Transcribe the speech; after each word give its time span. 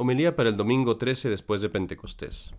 Homilía 0.00 0.36
para 0.36 0.48
el 0.48 0.56
domingo 0.56 0.96
13 0.96 1.28
después 1.28 1.60
de 1.60 1.70
Pentecostés. 1.70 2.52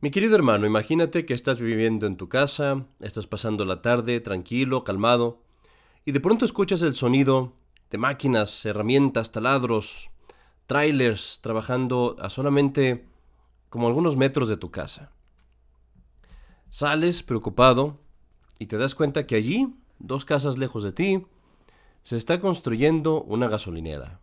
Mi 0.00 0.10
querido 0.10 0.34
hermano, 0.34 0.64
imagínate 0.64 1.26
que 1.26 1.34
estás 1.34 1.60
viviendo 1.60 2.06
en 2.06 2.16
tu 2.16 2.30
casa, 2.30 2.86
estás 2.98 3.26
pasando 3.26 3.66
la 3.66 3.82
tarde 3.82 4.18
tranquilo, 4.20 4.84
calmado, 4.84 5.42
y 6.06 6.12
de 6.12 6.20
pronto 6.20 6.46
escuchas 6.46 6.80
el 6.80 6.94
sonido 6.94 7.52
de 7.90 7.98
máquinas, 7.98 8.64
herramientas, 8.64 9.30
taladros, 9.30 10.10
trailers 10.66 11.40
trabajando 11.42 12.16
a 12.18 12.30
solamente 12.30 13.04
como 13.68 13.88
algunos 13.88 14.16
metros 14.16 14.48
de 14.48 14.56
tu 14.56 14.70
casa. 14.70 15.12
Sales 16.70 17.22
preocupado 17.22 18.00
y 18.58 18.68
te 18.68 18.78
das 18.78 18.94
cuenta 18.94 19.26
que 19.26 19.36
allí, 19.36 19.68
dos 19.98 20.24
casas 20.24 20.56
lejos 20.56 20.82
de 20.82 20.92
ti, 20.92 21.26
se 22.04 22.16
está 22.16 22.40
construyendo 22.40 23.22
una 23.24 23.48
gasolinera. 23.48 24.20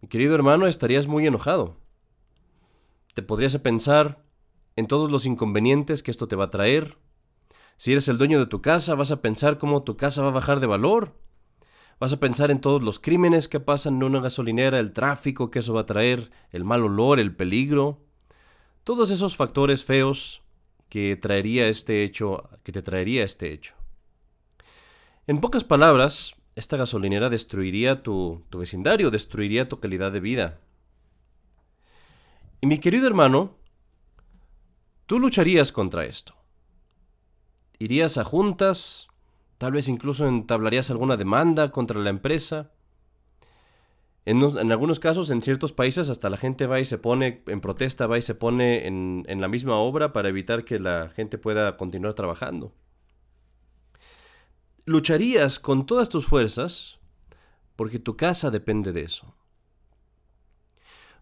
Mi 0.00 0.08
querido 0.08 0.34
hermano, 0.34 0.66
estarías 0.66 1.06
muy 1.06 1.26
enojado. 1.26 1.76
Te 3.14 3.22
podrías 3.22 3.56
pensar 3.58 4.24
en 4.76 4.86
todos 4.86 5.10
los 5.10 5.26
inconvenientes 5.26 6.02
que 6.02 6.10
esto 6.10 6.26
te 6.26 6.36
va 6.36 6.44
a 6.44 6.50
traer. 6.50 6.96
Si 7.76 7.92
eres 7.92 8.08
el 8.08 8.18
dueño 8.18 8.38
de 8.38 8.46
tu 8.46 8.62
casa, 8.62 8.94
vas 8.94 9.10
a 9.10 9.20
pensar 9.20 9.58
cómo 9.58 9.82
tu 9.82 9.96
casa 9.96 10.22
va 10.22 10.28
a 10.28 10.32
bajar 10.32 10.60
de 10.60 10.66
valor. 10.66 11.14
Vas 11.98 12.14
a 12.14 12.20
pensar 12.20 12.50
en 12.50 12.60
todos 12.60 12.82
los 12.82 12.98
crímenes 12.98 13.46
que 13.46 13.60
pasan 13.60 13.96
en 13.96 14.04
una 14.04 14.20
gasolinera, 14.20 14.78
el 14.78 14.92
tráfico 14.92 15.50
que 15.50 15.58
eso 15.58 15.74
va 15.74 15.82
a 15.82 15.86
traer, 15.86 16.30
el 16.50 16.64
mal 16.64 16.82
olor, 16.82 17.20
el 17.20 17.36
peligro. 17.36 18.00
Todos 18.84 19.10
esos 19.10 19.36
factores 19.36 19.84
feos 19.84 20.42
que 20.88 21.16
traería 21.16 21.68
este 21.68 22.02
hecho, 22.04 22.48
que 22.62 22.72
te 22.72 22.80
traería 22.80 23.22
este 23.22 23.52
hecho. 23.52 23.74
En 25.26 25.40
pocas 25.40 25.62
palabras, 25.62 26.36
esta 26.60 26.76
gasolinera 26.76 27.30
destruiría 27.30 28.02
tu, 28.02 28.44
vecindario, 28.52 29.10
destruiría 29.10 29.68
tu 29.68 29.80
calidad 29.80 30.12
de 30.12 30.20
vida. 30.20 30.60
Y 32.60 32.66
mi 32.66 32.78
querido 32.78 33.06
hermano, 33.06 33.56
tú 35.06 35.18
lucharías 35.18 35.72
contra 35.72 36.04
esto. 36.04 36.34
Irías 37.78 38.18
a 38.18 38.24
juntas, 38.24 39.08
tal 39.56 39.72
vez 39.72 39.88
incluso 39.88 40.28
entablarías 40.28 40.90
alguna 40.90 41.16
demanda 41.16 41.70
contra 41.70 41.98
la 41.98 42.10
empresa. 42.10 42.70
En, 44.26 44.42
algunos 44.70 45.00
casos, 45.00 45.30
en 45.30 45.42
ciertos 45.42 45.72
países, 45.72 46.10
hasta 46.10 46.28
la 46.28 46.36
gente 46.36 46.66
va 46.66 46.78
y 46.78 46.84
se 46.84 46.98
pone 46.98 47.42
en 47.46 47.62
protesta, 47.62 48.06
va 48.06 48.18
y 48.18 48.22
se 48.22 48.34
pone 48.34 48.86
en 48.86 49.40
la 49.40 49.48
misma 49.48 49.76
obra 49.76 50.12
para 50.12 50.28
evitar 50.28 50.64
que 50.64 50.78
la 50.78 51.08
gente 51.08 51.38
pueda 51.38 51.78
continuar 51.78 52.12
trabajando 52.12 52.74
lucharías 54.90 55.60
con 55.60 55.86
todas 55.86 56.08
tus 56.08 56.26
fuerzas 56.26 56.98
porque 57.76 58.00
tu 58.00 58.16
casa 58.16 58.50
depende 58.50 58.92
de 58.92 59.02
eso. 59.02 59.36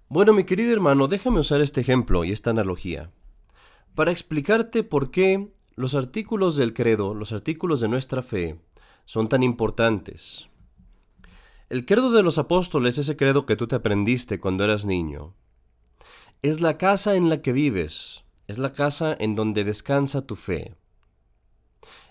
Bueno, 0.08 0.32
mi 0.32 0.44
querido 0.44 0.72
hermano, 0.72 1.06
déjame 1.06 1.40
usar 1.40 1.60
este 1.60 1.82
ejemplo 1.82 2.24
y 2.24 2.32
esta 2.32 2.50
analogía 2.50 3.12
para 3.94 4.10
explicarte 4.10 4.84
por 4.84 5.10
qué 5.10 5.52
los 5.76 5.94
artículos 5.94 6.56
del 6.56 6.72
credo, 6.72 7.12
los 7.12 7.32
artículos 7.32 7.80
de 7.80 7.88
nuestra 7.88 8.22
fe, 8.22 8.58
son 9.04 9.28
tan 9.28 9.42
importantes. 9.42 10.48
El 11.68 11.84
credo 11.84 12.10
de 12.10 12.22
los 12.22 12.38
apóstoles, 12.38 12.96
ese 12.96 13.16
credo 13.16 13.44
que 13.44 13.56
tú 13.56 13.66
te 13.66 13.76
aprendiste 13.76 14.40
cuando 14.40 14.64
eras 14.64 14.86
niño, 14.86 15.34
es 16.40 16.62
la 16.62 16.78
casa 16.78 17.16
en 17.16 17.28
la 17.28 17.42
que 17.42 17.52
vives, 17.52 18.24
es 18.46 18.56
la 18.56 18.72
casa 18.72 19.14
en 19.18 19.34
donde 19.34 19.64
descansa 19.64 20.26
tu 20.26 20.36
fe. 20.36 20.74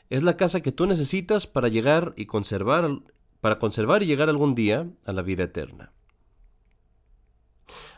Es 0.10 0.24
la 0.24 0.38
casa 0.38 0.62
que 0.62 0.72
tú 0.72 0.88
necesitas 0.88 1.48
para 1.48 1.68
llegar 1.68 2.14
y 2.16 2.26
conservar, 2.26 2.90
para 3.42 3.60
conservar 3.60 4.04
y 4.04 4.06
llegar 4.06 4.30
algún 4.30 4.56
día 4.56 4.88
a 5.06 5.14
la 5.14 5.22
vida 5.22 5.44
eterna. 5.44 5.92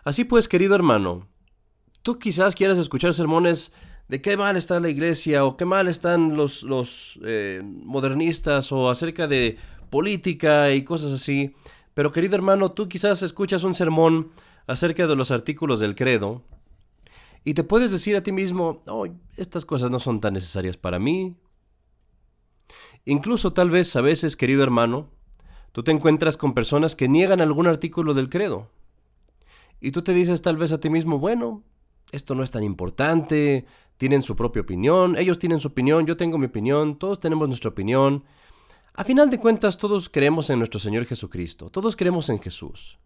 Así 0.03 0.23
pues, 0.23 0.47
querido 0.47 0.75
hermano, 0.75 1.27
tú 2.01 2.17
quizás 2.17 2.55
quieras 2.55 2.77
escuchar 2.77 3.13
sermones 3.13 3.71
de 4.07 4.21
qué 4.21 4.37
mal 4.37 4.57
está 4.57 4.79
la 4.79 4.89
iglesia 4.89 5.45
o 5.45 5.55
qué 5.55 5.65
mal 5.65 5.87
están 5.87 6.35
los, 6.35 7.19
eh, 7.23 7.61
modernistas 7.63 8.71
o 8.71 8.89
acerca 8.89 9.27
de 9.27 9.57
política 9.89 10.71
y 10.71 10.83
cosas 10.83 11.11
así. 11.11 11.53
Pero 11.93 12.11
querido 12.11 12.35
hermano, 12.35 12.71
tú 12.71 12.89
quizás 12.89 13.21
escuchas 13.21 13.63
un 13.63 13.75
sermón 13.75 14.31
acerca 14.65 15.05
de 15.05 15.15
los 15.15 15.31
artículos 15.31 15.79
del 15.79 15.95
credo 15.95 16.43
y 17.43 17.53
te 17.53 17.63
puedes 17.63 17.91
decir 17.91 18.15
a 18.15 18.23
ti 18.23 18.31
mismo, 18.31 18.81
oh, 18.87 19.07
estas 19.37 19.65
cosas 19.65 19.91
no 19.91 19.99
son 19.99 20.19
tan 20.19 20.33
necesarias 20.33 20.77
para 20.77 20.99
mí, 20.99 21.35
Incluso 23.05 23.53
tal 23.53 23.69
vez 23.69 23.95
a 23.95 24.01
veces, 24.01 24.35
querido 24.35 24.63
hermano, 24.63 25.09
tú 25.71 25.83
te 25.83 25.91
encuentras 25.91 26.37
con 26.37 26.53
personas 26.53 26.95
que 26.95 27.07
niegan 27.07 27.41
algún 27.41 27.67
artículo 27.67 28.13
del 28.13 28.29
credo. 28.29 28.69
Y 29.81 29.91
tú 29.91 30.01
te 30.01 30.13
dices 30.13 30.41
tal 30.41 30.57
vez 30.57 30.71
a 30.71 30.79
ti 30.79 30.89
mismo, 30.89 31.19
bueno, 31.19 31.63
esto 32.11 32.35
no 32.35 32.43
es 32.43 32.51
tan 32.51 32.63
importante, 32.63 33.65
tienen 33.97 34.21
su 34.21 34.35
propia 34.35 34.61
opinión, 34.61 35.15
ellos 35.17 35.39
tienen 35.39 35.59
su 35.59 35.69
opinión, 35.69 36.05
yo 36.05 36.17
tengo 36.17 36.37
mi 36.37 36.47
opinión, 36.47 36.97
todos 36.97 37.19
tenemos 37.19 37.47
nuestra 37.47 37.69
opinión. 37.69 38.23
A 38.93 39.03
final 39.03 39.29
de 39.29 39.39
cuentas, 39.39 39.77
todos 39.77 40.09
creemos 40.09 40.49
en 40.49 40.59
nuestro 40.59 40.79
Señor 40.79 41.05
Jesucristo, 41.05 41.69
todos 41.69 41.95
creemos 41.95 42.29
en 42.29 42.39
Jesús. 42.39 42.99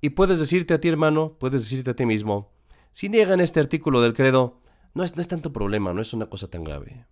Y 0.00 0.10
puedes 0.10 0.38
decirte 0.38 0.74
a 0.74 0.80
ti, 0.80 0.88
hermano, 0.88 1.36
puedes 1.38 1.62
decirte 1.62 1.90
a 1.90 1.96
ti 1.96 2.06
mismo, 2.06 2.52
si 2.92 3.08
niegan 3.08 3.40
este 3.40 3.60
artículo 3.60 4.00
del 4.00 4.14
credo, 4.14 4.60
no 4.94 5.04
es, 5.04 5.14
no 5.14 5.22
es 5.22 5.28
tanto 5.28 5.52
problema, 5.52 5.92
no 5.92 6.00
es 6.00 6.12
una 6.12 6.26
cosa 6.26 6.48
tan 6.48 6.64
grave. 6.64 7.06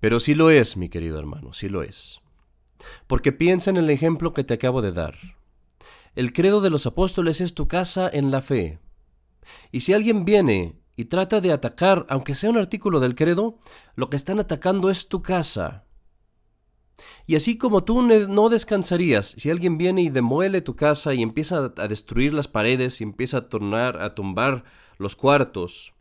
Pero 0.00 0.20
sí 0.20 0.34
lo 0.34 0.50
es, 0.50 0.76
mi 0.76 0.88
querido 0.88 1.18
hermano, 1.18 1.52
sí 1.52 1.68
lo 1.68 1.82
es. 1.82 2.20
Porque 3.06 3.32
piensa 3.32 3.70
en 3.70 3.76
el 3.76 3.90
ejemplo 3.90 4.32
que 4.32 4.44
te 4.44 4.54
acabo 4.54 4.82
de 4.82 4.92
dar. 4.92 5.16
El 6.14 6.32
credo 6.32 6.60
de 6.60 6.70
los 6.70 6.86
apóstoles 6.86 7.40
es 7.40 7.54
tu 7.54 7.68
casa 7.68 8.08
en 8.12 8.30
la 8.30 8.40
fe. 8.40 8.78
Y 9.72 9.80
si 9.80 9.92
alguien 9.92 10.24
viene 10.24 10.80
y 10.96 11.06
trata 11.06 11.40
de 11.40 11.52
atacar, 11.52 12.06
aunque 12.08 12.34
sea 12.34 12.50
un 12.50 12.58
artículo 12.58 13.00
del 13.00 13.14
credo, 13.14 13.58
lo 13.94 14.10
que 14.10 14.16
están 14.16 14.38
atacando 14.40 14.90
es 14.90 15.08
tu 15.08 15.22
casa. 15.22 15.84
Y 17.26 17.36
así 17.36 17.58
como 17.58 17.84
tú 17.84 18.02
no 18.02 18.48
descansarías 18.48 19.34
si 19.36 19.50
alguien 19.50 19.76
viene 19.76 20.02
y 20.02 20.08
demuele 20.08 20.62
tu 20.62 20.76
casa 20.76 21.12
y 21.12 21.22
empieza 21.22 21.72
a 21.76 21.88
destruir 21.88 22.32
las 22.32 22.48
paredes 22.48 23.00
y 23.00 23.04
empieza 23.04 23.38
a 23.38 23.48
tornar 23.48 24.00
a 24.00 24.14
tumbar 24.14 24.64
los 24.98 25.16
cuartos, 25.16 25.92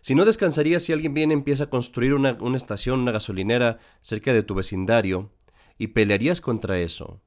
si 0.00 0.14
no 0.14 0.24
descansarías 0.24 0.82
si 0.82 0.92
alguien 0.92 1.14
viene 1.14 1.34
y 1.34 1.38
empieza 1.38 1.64
a 1.64 1.70
construir 1.70 2.14
una, 2.14 2.38
estación, 2.54 3.00
una 3.00 3.12
gasolinera 3.12 3.78
cerca 4.00 4.32
de 4.32 4.42
tu 4.42 4.54
vecindario, 4.54 5.30
y 5.78 5.88
pelearías 5.88 6.40
contra 6.40 6.80
eso. 6.80 7.20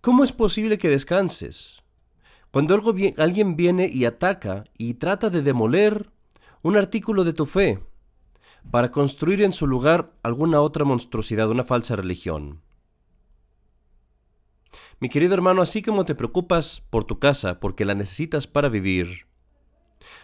¿Cómo 0.00 0.22
es 0.22 0.32
posible 0.32 0.76
que 0.76 0.90
descanses? 0.90 1.82
Cuando 2.50 2.74
algo, 2.74 2.94
alguien 3.16 3.56
viene 3.56 3.88
y 3.90 4.04
ataca 4.04 4.64
y 4.76 4.94
trata 4.94 5.30
de 5.30 5.42
demoler 5.42 6.10
un 6.62 6.76
artículo 6.76 7.24
de 7.24 7.32
tu 7.32 7.46
fe 7.46 7.80
para 8.70 8.90
construir 8.90 9.42
en 9.42 9.52
su 9.52 9.66
lugar 9.66 10.12
alguna 10.22 10.60
otra 10.60 10.84
monstruosidad, 10.84 11.50
una 11.50 11.64
falsa 11.64 11.96
religión. 11.96 12.60
Mi 15.00 15.08
querido 15.08 15.34
hermano, 15.34 15.62
así 15.62 15.82
como 15.82 16.04
te 16.04 16.14
preocupas 16.14 16.82
por 16.90 17.04
tu 17.04 17.18
casa 17.18 17.60
porque 17.60 17.84
la 17.84 17.94
necesitas 17.94 18.46
para 18.46 18.68
vivir, 18.68 19.26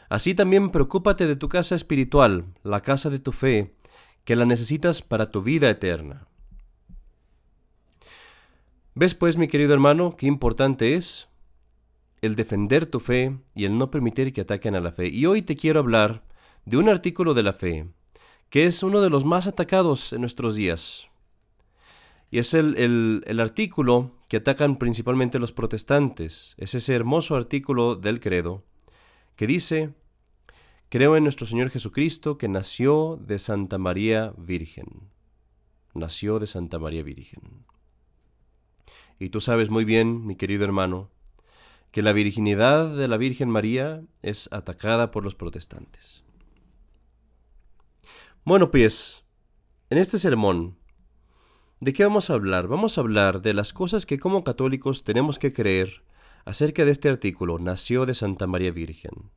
Así 0.08 0.34
también 0.34 0.70
preocúpate 0.70 1.26
de 1.26 1.36
tu 1.36 1.48
casa 1.48 1.74
espiritual, 1.74 2.44
la 2.62 2.80
casa 2.80 3.10
de 3.10 3.18
tu 3.18 3.32
fe, 3.32 3.74
que 4.24 4.36
la 4.36 4.44
necesitas 4.44 5.02
para 5.02 5.30
tu 5.30 5.42
vida 5.42 5.70
eterna. 5.70 6.26
¿Ves 8.94 9.14
pues, 9.14 9.36
mi 9.36 9.48
querido 9.48 9.72
hermano, 9.72 10.16
qué 10.16 10.26
importante 10.26 10.94
es 10.94 11.28
el 12.22 12.36
defender 12.36 12.86
tu 12.86 13.00
fe 13.00 13.38
y 13.54 13.64
el 13.64 13.78
no 13.78 13.90
permitir 13.90 14.32
que 14.32 14.42
ataquen 14.42 14.74
a 14.74 14.80
la 14.80 14.92
fe? 14.92 15.08
Y 15.08 15.26
hoy 15.26 15.42
te 15.42 15.56
quiero 15.56 15.78
hablar 15.78 16.24
de 16.64 16.76
un 16.76 16.88
artículo 16.88 17.32
de 17.34 17.42
la 17.42 17.52
fe, 17.52 17.86
que 18.50 18.66
es 18.66 18.82
uno 18.82 19.00
de 19.00 19.10
los 19.10 19.24
más 19.24 19.46
atacados 19.46 20.12
en 20.12 20.20
nuestros 20.20 20.56
días. 20.56 21.08
Y 22.30 22.38
es 22.38 22.52
el, 22.52 23.22
el 23.26 23.40
artículo 23.40 24.16
que 24.28 24.36
atacan 24.36 24.76
principalmente 24.76 25.38
los 25.38 25.52
protestantes. 25.52 26.54
Es 26.58 26.74
ese 26.74 26.94
hermoso 26.94 27.36
artículo 27.36 27.96
del 27.96 28.20
credo 28.20 28.64
que 29.40 29.46
dice, 29.46 29.94
creo 30.90 31.16
en 31.16 31.22
nuestro 31.22 31.46
Señor 31.46 31.70
Jesucristo 31.70 32.36
que 32.36 32.46
nació 32.46 33.18
de 33.26 33.38
Santa 33.38 33.78
María 33.78 34.34
Virgen. 34.36 35.08
Nació 35.94 36.38
de 36.38 36.46
Santa 36.46 36.78
María 36.78 37.02
Virgen. 37.02 37.64
Y 39.18 39.30
tú 39.30 39.40
sabes 39.40 39.70
muy 39.70 39.86
bien, 39.86 40.26
mi 40.26 40.36
querido 40.36 40.64
hermano, 40.64 41.08
que 41.90 42.02
la 42.02 42.12
virginidad 42.12 42.94
de 42.94 43.08
la 43.08 43.16
Virgen 43.16 43.48
María 43.48 44.02
es 44.20 44.52
atacada 44.52 45.10
por 45.10 45.24
los 45.24 45.34
protestantes. 45.34 46.22
Bueno, 48.44 48.70
pues, 48.70 49.24
en 49.88 49.96
este 49.96 50.18
sermón, 50.18 50.76
¿de 51.80 51.94
qué 51.94 52.04
vamos 52.04 52.28
a 52.28 52.34
hablar? 52.34 52.68
Vamos 52.68 52.98
a 52.98 53.00
hablar 53.00 53.40
de 53.40 53.54
las 53.54 53.72
cosas 53.72 54.04
que 54.04 54.18
como 54.18 54.44
católicos 54.44 55.02
tenemos 55.02 55.38
que 55.38 55.54
creer 55.54 56.02
acerca 56.44 56.84
de 56.84 56.90
este 56.90 57.08
artículo, 57.08 57.58
nació 57.58 58.06
de 58.06 58.14
Santa 58.14 58.46
María 58.46 58.72
Virgen. 58.72 59.30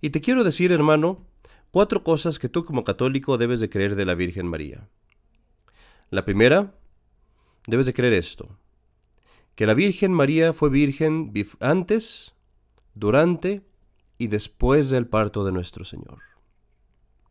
Y 0.00 0.10
te 0.10 0.20
quiero 0.20 0.44
decir, 0.44 0.72
hermano, 0.72 1.26
cuatro 1.70 2.04
cosas 2.04 2.38
que 2.38 2.48
tú 2.48 2.64
como 2.64 2.84
católico 2.84 3.38
debes 3.38 3.60
de 3.60 3.70
creer 3.70 3.96
de 3.96 4.04
la 4.04 4.14
Virgen 4.14 4.46
María. 4.46 4.88
La 6.10 6.24
primera 6.24 6.74
debes 7.66 7.86
de 7.86 7.94
creer 7.94 8.12
esto, 8.12 8.58
que 9.54 9.66
la 9.66 9.74
Virgen 9.74 10.12
María 10.12 10.52
fue 10.52 10.70
virgen 10.70 11.32
antes, 11.60 12.34
durante 12.94 13.62
y 14.18 14.28
después 14.28 14.90
del 14.90 15.06
parto 15.06 15.44
de 15.44 15.52
nuestro 15.52 15.84
Señor. 15.84 16.18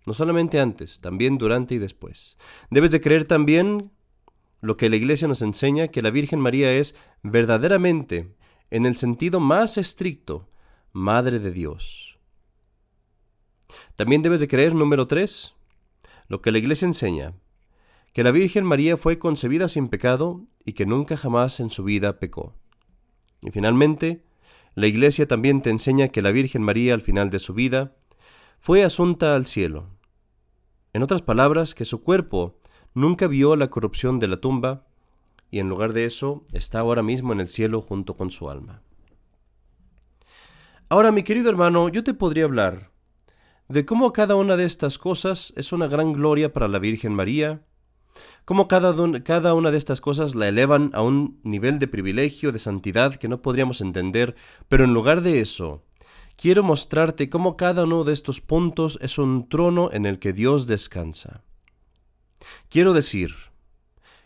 No 0.06 0.14
solamente 0.14 0.60
antes, 0.60 1.00
también 1.00 1.38
durante 1.38 1.76
y 1.76 1.78
después. 1.80 2.38
Debes 2.70 2.92
de 2.92 3.02
creer 3.02 3.26
también 3.26 3.92
lo 4.62 4.78
que 4.78 4.90
la 4.90 4.96
Iglesia 4.96 5.28
nos 5.28 5.42
enseña, 5.42 5.88
que 5.88 6.02
la 6.02 6.12
Virgen 6.12 6.40
María 6.40 6.72
es 6.74 6.96
verdaderamente, 7.24 8.36
en 8.72 8.86
el 8.86 8.96
sentido 8.96 9.40
más 9.40 9.78
estricto, 9.78 10.50
Madre 10.92 11.40
de 11.40 11.52
Dios. 11.52 12.18
También 13.96 14.22
debes 14.22 14.40
de 14.40 14.48
creer, 14.48 14.74
número 14.74 15.08
tres, 15.08 15.54
lo 16.28 16.42
que 16.42 16.52
la 16.52 16.58
Iglesia 16.58 16.86
enseña, 16.86 17.34
que 18.14 18.24
la 18.24 18.32
Virgen 18.32 18.64
María 18.64 18.96
fue 18.96 19.20
concebida 19.20 19.68
sin 19.68 19.90
pecado 19.90 20.46
y 20.64 20.74
que 20.74 20.86
nunca 20.86 21.18
jamás 21.18 21.60
en 21.60 21.70
su 21.70 21.84
vida 21.84 22.20
pecó. 22.20 22.56
Y 23.42 23.52
finalmente, 23.52 24.24
la 24.74 24.88
Iglesia 24.88 25.28
también 25.28 25.62
te 25.62 25.70
enseña 25.70 26.08
que 26.08 26.22
la 26.22 26.32
Virgen 26.32 26.62
María 26.62 26.94
al 26.94 27.02
final 27.02 27.30
de 27.30 27.40
su 27.40 27.54
vida 27.54 27.96
fue 28.60 28.84
asunta 28.84 29.36
al 29.36 29.46
cielo. 29.46 29.90
En 30.94 31.04
otras 31.04 31.22
palabras, 31.22 31.76
que 31.76 31.86
su 31.86 32.02
cuerpo 32.02 32.58
nunca 32.94 33.28
vio 33.28 33.56
la 33.56 33.70
corrupción 33.70 34.20
de 34.20 34.28
la 34.28 34.38
tumba 34.38 34.88
y 35.56 35.60
en 35.60 35.70
lugar 35.70 35.94
de 35.94 36.04
eso 36.04 36.44
está 36.52 36.80
ahora 36.80 37.02
mismo 37.02 37.32
en 37.32 37.40
el 37.40 37.48
cielo 37.48 37.80
junto 37.80 38.18
con 38.18 38.30
su 38.30 38.50
alma. 38.50 38.82
Ahora, 40.90 41.14
mi 41.14 41.24
querido 41.24 41.50
hermano, 41.50 41.88
yo 41.88 42.04
te 42.04 42.14
podría 42.14 42.44
hablar 42.44 42.92
de 43.70 43.86
cómo 43.86 44.12
cada 44.12 44.36
una 44.36 44.58
de 44.58 44.66
estas 44.66 44.98
cosas 44.98 45.54
es 45.56 45.72
una 45.72 45.88
gran 45.88 46.12
gloria 46.12 46.52
para 46.52 46.68
la 46.68 46.78
Virgen 46.78 47.14
María, 47.14 47.62
cómo 48.44 48.68
cada, 48.68 48.92
una 49.54 49.72
de 49.72 49.78
estas 49.78 50.02
cosas 50.02 50.36
la 50.36 50.50
elevan 50.50 50.92
a 50.94 51.04
un 51.04 51.40
nivel 51.44 51.80
de 51.80 51.88
privilegio, 51.88 52.52
de 52.52 52.60
santidad 52.60 53.16
que 53.16 53.30
no 53.30 53.42
podríamos 53.42 53.80
entender, 53.80 54.36
pero 54.68 54.84
en 54.84 54.94
lugar 54.94 55.22
de 55.22 55.40
eso, 55.40 55.86
quiero 56.36 56.64
mostrarte 56.64 57.30
cómo 57.30 57.56
cada 57.56 57.86
uno 57.86 58.04
de 58.04 58.12
estos 58.12 58.42
puntos 58.42 59.00
es 59.02 59.18
un 59.18 59.48
trono 59.48 59.90
en 59.94 60.06
el 60.06 60.20
que 60.20 60.34
Dios 60.34 60.68
descansa. 60.68 61.46
Quiero 62.68 62.92
decir, 62.92 63.55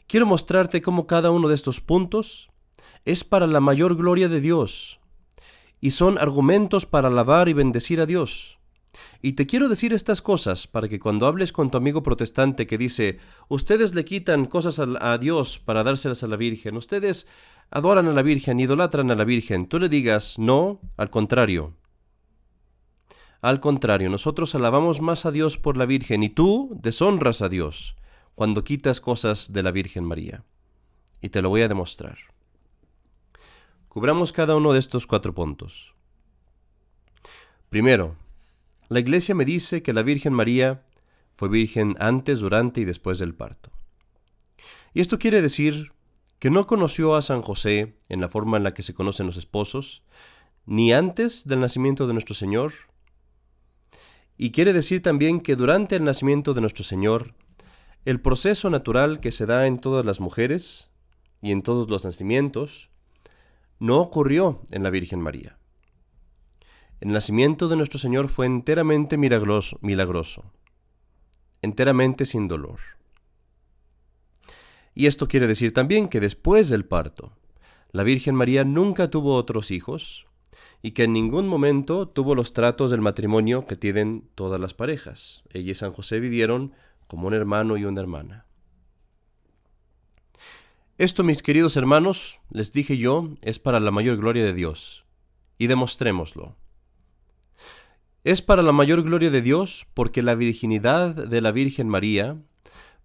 quiero 0.10 0.26
mostrarte 0.26 0.82
cómo 0.82 1.08
cada 1.08 1.32
uno 1.32 1.48
de 1.48 1.56
estos 1.56 1.80
puntos 1.80 2.50
es 3.06 3.24
para 3.24 3.48
la 3.48 3.62
mayor 3.62 3.96
gloria 3.96 4.28
de 4.28 4.42
Dios, 4.42 5.00
y 5.80 5.92
son 5.92 6.18
argumentos 6.18 6.86
para 6.86 7.08
alabar 7.08 7.48
y 7.48 7.54
bendecir 7.54 8.02
a 8.02 8.06
Dios. 8.06 8.60
Y 9.22 9.34
te 9.34 9.46
quiero 9.46 9.70
decir 9.70 9.94
estas 9.94 10.22
cosas 10.22 10.66
para 10.66 10.90
que 10.90 11.00
cuando 11.00 11.28
hables 11.28 11.54
con 11.54 11.70
tu 11.70 11.78
amigo 11.78 12.02
protestante 12.02 12.66
que 12.66 12.80
dice, 12.80 13.20
ustedes 13.50 13.94
le 13.94 14.04
quitan 14.04 14.48
cosas 14.48 14.80
a, 14.80 15.18
Dios 15.20 15.60
para 15.60 15.84
dárselas 15.84 16.24
a 16.24 16.28
la 16.28 16.38
Virgen, 16.38 16.76
ustedes 16.76 17.28
adoran 17.70 18.08
a 18.08 18.14
la 18.14 18.24
Virgen, 18.24 18.60
idolatran 18.60 19.12
a 19.12 19.16
la 19.16 19.26
Virgen, 19.26 19.68
tú 19.68 19.78
le 19.78 19.90
digas, 19.90 20.40
no, 20.40 20.82
al 20.98 21.12
contrario. 21.12 21.76
Al 23.42 23.62
contrario, 23.62 24.10
nosotros 24.10 24.56
alabamos 24.56 25.02
más 25.02 25.26
a 25.26 25.32
Dios 25.32 25.58
por 25.58 25.78
la 25.78 25.86
Virgen 25.86 26.24
y 26.24 26.30
tú 26.30 26.76
deshonras 26.82 27.44
a 27.44 27.48
Dios 27.48 27.96
cuando 28.40 28.64
quitas 28.64 29.02
cosas 29.02 29.52
de 29.52 29.62
la 29.64 29.72
Virgen 29.72 30.06
María. 30.06 30.46
Y 31.22 31.28
te 31.28 31.42
lo 31.42 31.50
voy 31.50 31.60
a 31.60 31.68
demostrar. 31.68 32.20
Cubramos 33.90 34.32
cada 34.32 34.56
uno 34.56 34.72
de 34.72 34.80
estos 34.80 35.06
cuatro 35.08 35.36
puntos. 35.36 35.94
Primero, 37.68 38.16
la 38.88 39.02
Iglesia 39.02 39.36
me 39.36 39.44
dice 39.44 39.84
que 39.84 39.92
la 39.92 40.04
Virgen 40.04 40.32
María 40.32 40.86
fue 41.34 41.50
virgen 41.50 41.98
antes, 42.00 42.40
durante 42.40 42.80
y 42.80 42.86
después 42.86 43.20
del 43.20 43.36
parto. 43.36 43.72
Y 44.94 45.02
esto 45.02 45.20
quiere 45.20 45.42
decir 45.42 45.92
que 46.40 46.50
no 46.50 46.66
conoció 46.66 47.18
a 47.18 47.22
San 47.22 47.42
José 47.42 47.98
en 48.08 48.22
la 48.22 48.30
forma 48.30 48.56
en 48.56 48.64
la 48.64 48.74
que 48.74 48.84
se 48.84 48.94
conocen 48.94 49.26
los 49.26 49.36
esposos, 49.36 50.02
ni 50.66 50.94
antes 50.94 51.46
del 51.46 51.60
nacimiento 51.60 52.08
de 52.08 52.14
nuestro 52.14 52.36
Señor, 52.36 52.72
y 54.38 54.52
quiere 54.52 54.72
decir 54.72 55.02
también 55.02 55.42
que 55.42 55.58
durante 55.58 55.98
el 55.98 56.06
nacimiento 56.06 56.54
de 56.54 56.62
nuestro 56.62 56.86
Señor, 56.86 57.34
el 58.06 58.22
proceso 58.22 58.70
natural 58.70 59.20
que 59.20 59.32
se 59.32 59.46
da 59.46 59.68
en 59.68 59.80
todas 59.80 60.06
las 60.06 60.20
mujeres 60.20 60.90
y 61.42 61.52
en 61.52 61.62
todos 61.62 61.90
los 61.90 62.06
nacimientos, 62.06 62.90
no 63.80 64.00
ocurrió 64.00 64.62
en 64.72 64.84
la 64.84 64.90
Virgen 64.90 65.22
María. 65.22 65.58
El 67.00 67.10
nacimiento 67.10 67.70
de 67.70 67.78
nuestro 67.78 67.98
Señor 67.98 68.28
fue 68.28 68.46
enteramente 68.46 69.18
milagroso, 69.18 69.78
milagroso, 69.82 70.52
enteramente 71.62 72.26
sin 72.26 72.48
dolor. 72.48 72.80
Y 74.94 75.06
esto 75.06 75.28
quiere 75.30 75.48
decir 75.48 75.74
también 75.74 76.10
que 76.10 76.20
después 76.20 76.70
del 76.70 76.84
parto, 76.84 77.32
la 77.92 78.04
Virgen 78.04 78.36
María 78.36 78.66
nunca 78.66 79.10
tuvo 79.10 79.36
otros 79.36 79.72
hijos 79.72 80.28
y 80.82 80.92
que 80.92 81.04
en 81.04 81.14
ningún 81.14 81.48
momento 81.48 82.08
tuvo 82.08 82.36
los 82.36 82.54
tratos 82.54 82.92
del 82.92 83.02
matrimonio 83.02 83.66
que 83.66 83.76
tienen 83.76 84.30
todas 84.36 84.60
las 84.60 84.74
parejas. 84.74 85.44
Ella 85.54 85.72
y 85.72 85.76
San 85.76 85.94
José 85.94 86.20
vivieron 86.20 86.74
como 87.10 87.28
un 87.28 87.34
hermano 87.34 87.76
y 87.76 87.86
una 87.86 88.00
hermana. 88.00 88.46
Esto, 91.00 91.24
mis 91.24 91.42
queridos 91.42 91.76
hermanos, 91.76 92.40
les 92.52 92.72
dije 92.72 92.98
yo, 92.98 93.30
es 93.42 93.58
para 93.58 93.80
la 93.80 93.90
mayor 93.90 94.18
gloria 94.18 94.46
de 94.46 94.54
Dios, 94.54 95.06
y 95.58 95.68
demostrémoslo. 95.68 96.56
Es 98.24 98.44
para 98.44 98.62
la 98.62 98.74
mayor 98.74 99.02
gloria 99.02 99.32
de 99.32 99.42
Dios 99.42 99.88
porque 99.96 100.22
la 100.22 100.36
virginidad 100.36 101.16
de 101.16 101.42
la 101.42 101.52
Virgen 101.52 101.90
María 101.90 102.38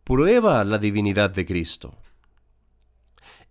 prueba 0.02 0.62
la 0.64 0.78
divinidad 0.78 1.30
de 1.30 1.46
Cristo. 1.46 1.96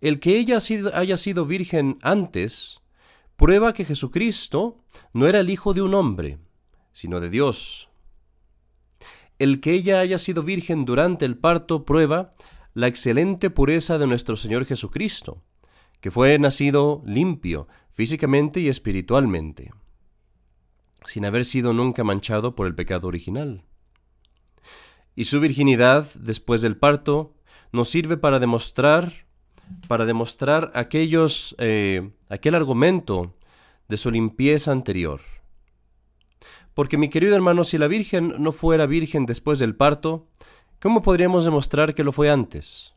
El 0.00 0.20
que 0.20 0.36
ella 0.36 0.58
haya 0.92 1.16
sido 1.16 1.46
virgen 1.46 1.98
antes 2.02 2.80
prueba 3.36 3.72
que 3.72 3.84
Jesucristo 3.84 4.84
no 5.12 5.26
era 5.26 5.40
el 5.40 5.50
hijo 5.50 5.74
de 5.74 5.82
un 5.82 5.94
hombre, 5.94 6.38
sino 6.92 7.18
de 7.18 7.30
Dios. 7.30 7.88
El 9.38 9.60
que 9.60 9.72
ella 9.72 10.00
haya 10.00 10.18
sido 10.18 10.42
virgen 10.42 10.84
durante 10.84 11.24
el 11.24 11.36
parto 11.36 11.84
prueba 11.84 12.30
la 12.72 12.86
excelente 12.86 13.50
pureza 13.50 13.98
de 13.98 14.06
nuestro 14.06 14.36
Señor 14.36 14.64
Jesucristo, 14.64 15.42
que 16.00 16.10
fue 16.10 16.38
nacido 16.38 17.02
limpio 17.04 17.68
físicamente 17.92 18.60
y 18.60 18.68
espiritualmente 18.68 19.70
sin 21.06 21.24
haber 21.24 21.44
sido 21.44 21.72
nunca 21.72 22.04
manchado 22.04 22.54
por 22.54 22.66
el 22.66 22.74
pecado 22.74 23.08
original. 23.08 23.62
Y 25.14 25.24
su 25.26 25.40
virginidad, 25.40 26.12
después 26.14 26.62
del 26.62 26.76
parto, 26.76 27.34
nos 27.72 27.88
sirve 27.90 28.16
para 28.16 28.40
demostrar, 28.40 29.12
para 29.86 30.06
demostrar 30.06 30.72
aquellos, 30.74 31.54
eh, 31.58 32.10
aquel 32.28 32.54
argumento 32.54 33.34
de 33.88 33.96
su 33.96 34.10
limpieza 34.10 34.72
anterior. 34.72 35.20
Porque 36.74 36.98
mi 36.98 37.08
querido 37.08 37.34
hermano, 37.34 37.64
si 37.64 37.78
la 37.78 37.88
Virgen 37.88 38.34
no 38.38 38.52
fuera 38.52 38.86
virgen 38.86 39.26
después 39.26 39.58
del 39.58 39.76
parto, 39.76 40.28
¿cómo 40.80 41.02
podríamos 41.02 41.44
demostrar 41.44 41.94
que 41.94 42.04
lo 42.04 42.12
fue 42.12 42.30
antes? 42.30 42.94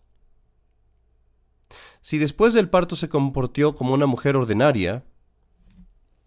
Si 2.01 2.17
después 2.17 2.53
del 2.53 2.69
parto 2.69 2.96
se 2.96 3.10
comportó 3.10 3.75
como 3.75 3.93
una 3.93 4.07
mujer 4.07 4.36
ordinaria, 4.36 5.05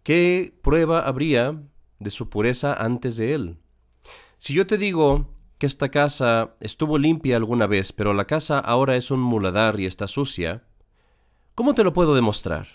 ¿qué 0.02 0.56
prueba 0.62 1.00
habría 1.00 1.60
de 2.00 2.10
su 2.10 2.28
pureza 2.28 2.74
antes 2.74 3.16
de 3.16 3.34
él. 3.34 3.58
Si 4.38 4.54
yo 4.54 4.66
te 4.66 4.78
digo 4.78 5.28
que 5.58 5.66
esta 5.66 5.90
casa 5.90 6.56
estuvo 6.60 6.98
limpia 6.98 7.36
alguna 7.36 7.66
vez, 7.66 7.92
pero 7.92 8.14
la 8.14 8.26
casa 8.26 8.58
ahora 8.58 8.96
es 8.96 9.10
un 9.10 9.20
muladar 9.20 9.78
y 9.78 9.86
está 9.86 10.08
sucia, 10.08 10.64
¿cómo 11.54 11.74
te 11.74 11.84
lo 11.84 11.92
puedo 11.92 12.14
demostrar? 12.14 12.66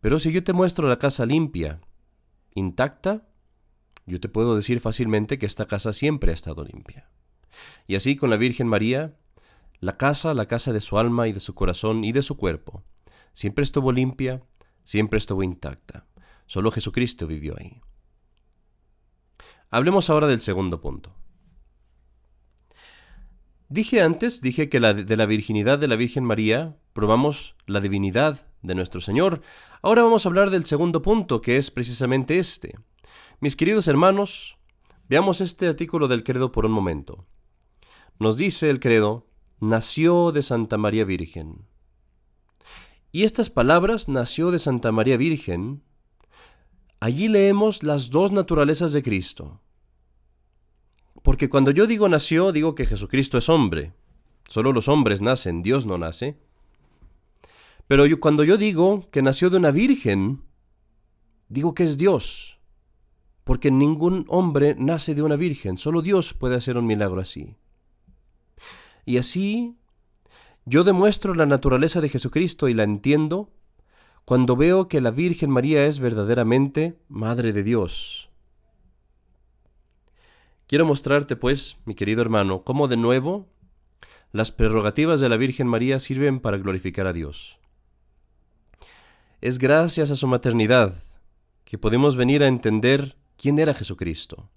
Pero 0.00 0.18
si 0.18 0.32
yo 0.32 0.42
te 0.42 0.54
muestro 0.54 0.88
la 0.88 0.98
casa 0.98 1.26
limpia, 1.26 1.80
intacta, 2.58 3.26
yo 4.06 4.20
te 4.20 4.28
puedo 4.28 4.56
decir 4.56 4.80
fácilmente 4.80 5.38
que 5.38 5.46
esta 5.46 5.66
casa 5.66 5.92
siempre 5.92 6.30
ha 6.30 6.34
estado 6.34 6.64
limpia. 6.64 7.08
Y 7.86 7.96
así 7.96 8.16
con 8.16 8.30
la 8.30 8.36
Virgen 8.36 8.66
María, 8.66 9.16
la 9.80 9.96
casa, 9.96 10.34
la 10.34 10.46
casa 10.46 10.72
de 10.72 10.80
su 10.80 10.98
alma 10.98 11.28
y 11.28 11.32
de 11.32 11.40
su 11.40 11.54
corazón 11.54 12.04
y 12.04 12.12
de 12.12 12.22
su 12.22 12.36
cuerpo, 12.36 12.84
siempre 13.32 13.62
estuvo 13.62 13.92
limpia, 13.92 14.42
siempre 14.84 15.18
estuvo 15.18 15.42
intacta. 15.42 16.06
Solo 16.46 16.70
Jesucristo 16.70 17.26
vivió 17.26 17.54
ahí. 17.58 17.80
Hablemos 19.70 20.08
ahora 20.08 20.26
del 20.26 20.40
segundo 20.40 20.80
punto. 20.80 21.14
Dije 23.68 24.00
antes, 24.00 24.40
dije 24.40 24.68
que 24.68 24.80
de 24.80 25.16
la 25.16 25.26
virginidad 25.26 25.78
de 25.78 25.88
la 25.88 25.96
Virgen 25.96 26.24
María 26.24 26.76
probamos 26.92 27.54
la 27.66 27.80
divinidad 27.80 28.46
de 28.62 28.74
nuestro 28.74 29.00
Señor. 29.00 29.42
Ahora 29.82 30.02
vamos 30.02 30.24
a 30.24 30.28
hablar 30.30 30.50
del 30.50 30.64
segundo 30.64 31.02
punto, 31.02 31.40
que 31.42 31.58
es 31.58 31.70
precisamente 31.70 32.38
este. 32.38 32.78
Mis 33.40 33.56
queridos 33.56 33.86
hermanos, 33.86 34.56
veamos 35.08 35.40
este 35.40 35.68
artículo 35.68 36.08
del 36.08 36.24
credo 36.24 36.50
por 36.50 36.64
un 36.64 36.72
momento. 36.72 37.26
Nos 38.18 38.36
dice 38.36 38.70
el 38.70 38.80
credo, 38.80 39.26
nació 39.60 40.32
de 40.32 40.42
Santa 40.42 40.78
María 40.78 41.04
Virgen. 41.04 41.66
Y 43.12 43.24
estas 43.24 43.50
palabras, 43.50 44.08
nació 44.08 44.50
de 44.50 44.58
Santa 44.58 44.92
María 44.92 45.16
Virgen, 45.16 45.82
Allí 47.00 47.28
leemos 47.28 47.84
las 47.84 48.10
dos 48.10 48.32
naturalezas 48.32 48.92
de 48.92 49.04
Cristo. 49.04 49.60
Porque 51.22 51.48
cuando 51.48 51.70
yo 51.70 51.86
digo 51.86 52.08
nació, 52.08 52.52
digo 52.52 52.74
que 52.74 52.86
Jesucristo 52.86 53.38
es 53.38 53.48
hombre. 53.48 53.92
Solo 54.48 54.72
los 54.72 54.88
hombres 54.88 55.20
nacen, 55.20 55.62
Dios 55.62 55.86
no 55.86 55.98
nace. 55.98 56.38
Pero 57.86 58.04
cuando 58.20 58.44
yo 58.44 58.56
digo 58.56 59.08
que 59.10 59.22
nació 59.22 59.50
de 59.50 59.56
una 59.56 59.70
virgen, 59.70 60.42
digo 61.48 61.74
que 61.74 61.84
es 61.84 61.96
Dios, 61.96 62.58
porque 63.44 63.70
ningún 63.70 64.26
hombre 64.28 64.74
nace 64.78 65.14
de 65.14 65.22
una 65.22 65.36
virgen, 65.36 65.78
solo 65.78 66.02
Dios 66.02 66.34
puede 66.34 66.56
hacer 66.56 66.76
un 66.76 66.86
milagro 66.86 67.20
así. 67.20 67.56
Y 69.06 69.16
así 69.16 69.78
yo 70.66 70.84
demuestro 70.84 71.34
la 71.34 71.46
naturaleza 71.46 72.02
de 72.02 72.10
Jesucristo 72.10 72.68
y 72.68 72.74
la 72.74 72.82
entiendo 72.82 73.50
cuando 74.26 74.54
veo 74.54 74.86
que 74.86 75.00
la 75.00 75.10
Virgen 75.10 75.48
María 75.48 75.86
es 75.86 75.98
verdaderamente 75.98 76.98
Madre 77.08 77.54
de 77.54 77.62
Dios. 77.62 78.27
Quiero 80.68 80.84
mostrarte, 80.84 81.34
pues, 81.34 81.78
mi 81.86 81.94
querido 81.94 82.20
hermano, 82.20 82.62
cómo 82.62 82.88
de 82.88 82.98
nuevo 82.98 83.48
las 84.32 84.52
prerrogativas 84.52 85.18
de 85.18 85.30
la 85.30 85.38
Virgen 85.38 85.66
María 85.66 85.98
sirven 85.98 86.40
para 86.40 86.58
glorificar 86.58 87.06
a 87.06 87.14
Dios. 87.14 87.58
Es 89.40 89.58
gracias 89.58 90.10
a 90.10 90.16
su 90.16 90.26
maternidad 90.26 90.94
que 91.64 91.78
podemos 91.78 92.16
venir 92.16 92.42
a 92.42 92.48
entender 92.48 93.16
quién 93.38 93.58
era 93.58 93.72
Jesucristo. 93.72 94.50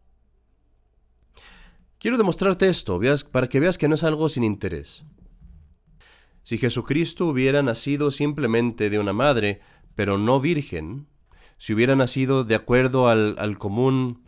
Quiero 1.97 2.17
demostrarte 2.17 2.67
esto, 2.67 2.99
para 3.31 3.47
que 3.47 3.61
veas 3.61 3.77
que 3.77 3.87
no 3.87 3.95
es 3.95 4.03
algo 4.03 4.27
sin 4.27 4.43
interés. 4.43 5.05
Si 6.43 6.57
Jesucristo 6.57 7.25
hubiera 7.27 7.63
nacido 7.63 8.11
simplemente 8.11 8.89
de 8.89 8.99
una 8.99 9.13
madre, 9.13 9.61
pero 9.95 10.17
no 10.17 10.41
virgen, 10.41 11.07
si 11.57 11.73
hubiera 11.73 11.95
nacido 11.95 12.43
de 12.43 12.55
acuerdo 12.55 13.07
al, 13.07 13.57
común 13.59 14.23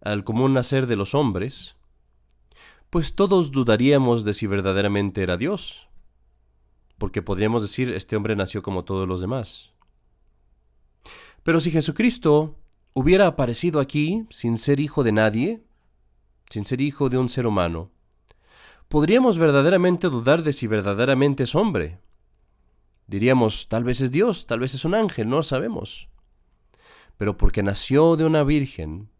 al 0.00 0.24
común 0.24 0.54
nacer 0.54 0.86
de 0.86 0.96
los 0.96 1.14
hombres, 1.14 1.76
pues 2.90 3.14
todos 3.14 3.52
dudaríamos 3.52 4.24
de 4.24 4.34
si 4.34 4.46
verdaderamente 4.46 5.22
era 5.22 5.36
Dios, 5.36 5.88
porque 6.98 7.22
podríamos 7.22 7.62
decir 7.62 7.90
este 7.92 8.16
hombre 8.16 8.34
nació 8.36 8.62
como 8.62 8.84
todos 8.84 9.06
los 9.06 9.20
demás. 9.20 9.72
Pero 11.42 11.60
si 11.60 11.70
Jesucristo 11.70 12.58
hubiera 12.94 13.26
aparecido 13.26 13.80
aquí 13.80 14.26
sin 14.30 14.58
ser 14.58 14.80
hijo 14.80 15.04
de 15.04 15.12
nadie, 15.12 15.62
sin 16.50 16.66
ser 16.66 16.80
hijo 16.80 17.08
de 17.08 17.18
un 17.18 17.28
ser 17.28 17.46
humano, 17.46 17.90
podríamos 18.88 19.38
verdaderamente 19.38 20.08
dudar 20.08 20.42
de 20.42 20.52
si 20.52 20.66
verdaderamente 20.66 21.44
es 21.44 21.54
hombre. 21.54 22.00
Diríamos, 23.06 23.68
tal 23.68 23.84
vez 23.84 24.00
es 24.00 24.10
Dios, 24.10 24.46
tal 24.46 24.60
vez 24.60 24.74
es 24.74 24.84
un 24.84 24.94
ángel, 24.94 25.28
no 25.28 25.36
lo 25.36 25.42
sabemos. 25.42 26.08
Pero 27.16 27.36
porque 27.36 27.62
nació 27.62 28.16
de 28.16 28.24
una 28.24 28.42
virgen 28.44 29.10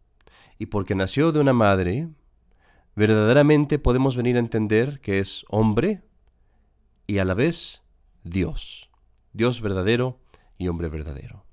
y 0.60 0.66
porque 0.66 0.94
nació 0.94 1.32
de 1.32 1.40
una 1.40 1.54
madre, 1.54 2.10
verdaderamente 2.94 3.78
podemos 3.78 4.14
venir 4.14 4.36
a 4.36 4.40
entender 4.40 5.00
que 5.00 5.18
es 5.18 5.46
hombre 5.48 6.02
y 7.06 7.16
a 7.16 7.24
la 7.24 7.32
vez 7.32 7.82
Dios. 8.24 8.90
Dios 9.32 9.62
verdadero 9.62 10.20
y 10.58 10.68
hombre 10.68 10.90
verdadero. 10.90 11.46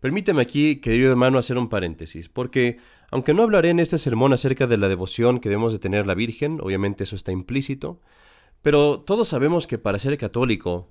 Permíteme 0.00 0.42
aquí, 0.42 0.82
querido 0.82 1.10
hermano, 1.12 1.38
hacer 1.38 1.56
un 1.56 1.70
paréntesis, 1.70 2.28
porque 2.28 2.76
aunque 3.10 3.32
no 3.32 3.42
hablaré 3.42 3.70
en 3.70 3.80
este 3.80 3.96
sermón 3.96 4.34
acerca 4.34 4.66
de 4.66 4.76
la 4.76 4.88
devoción 4.88 5.40
que 5.40 5.48
debemos 5.48 5.72
de 5.72 5.78
tener 5.78 6.06
la 6.06 6.14
Virgen, 6.14 6.60
obviamente 6.60 7.04
eso 7.04 7.16
está 7.16 7.32
implícito, 7.32 8.02
pero 8.60 9.00
todos 9.00 9.28
sabemos 9.28 9.66
que 9.66 9.78
para 9.78 9.98
ser 9.98 10.18
católico, 10.18 10.90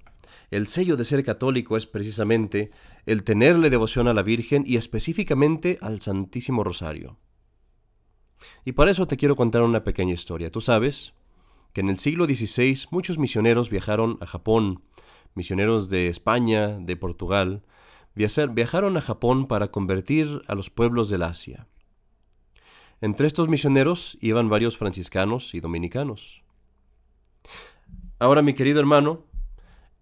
el 0.51 0.67
sello 0.67 0.97
de 0.97 1.05
ser 1.05 1.23
católico 1.23 1.77
es 1.77 1.85
precisamente 1.85 2.71
el 3.05 3.23
tenerle 3.23 3.69
devoción 3.69 4.07
a 4.07 4.13
la 4.13 4.23
Virgen 4.23 4.63
y 4.65 4.77
específicamente 4.77 5.77
al 5.81 6.01
Santísimo 6.01 6.63
Rosario. 6.63 7.17
Y 8.65 8.73
para 8.73 8.91
eso 8.91 9.07
te 9.07 9.17
quiero 9.17 9.35
contar 9.35 9.63
una 9.63 9.83
pequeña 9.83 10.13
historia. 10.13 10.51
Tú 10.51 10.61
sabes 10.61 11.13
que 11.73 11.81
en 11.81 11.89
el 11.89 11.99
siglo 11.99 12.25
XVI 12.25 12.87
muchos 12.91 13.17
misioneros 13.17 13.69
viajaron 13.69 14.17
a 14.21 14.25
Japón, 14.25 14.83
misioneros 15.35 15.89
de 15.89 16.07
España, 16.07 16.79
de 16.79 16.95
Portugal, 16.95 17.63
viajaron 18.15 18.97
a 18.97 19.01
Japón 19.01 19.47
para 19.47 19.69
convertir 19.69 20.41
a 20.47 20.55
los 20.55 20.69
pueblos 20.69 21.09
del 21.09 21.23
Asia. 21.23 21.67
Entre 23.01 23.27
estos 23.27 23.47
misioneros 23.47 24.17
iban 24.19 24.49
varios 24.49 24.77
franciscanos 24.77 25.53
y 25.53 25.61
dominicanos. 25.61 26.43
Ahora, 28.19 28.41
mi 28.41 28.53
querido 28.53 28.81
hermano, 28.81 29.23